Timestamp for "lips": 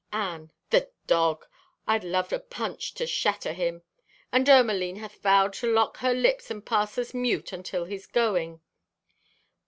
6.15-6.49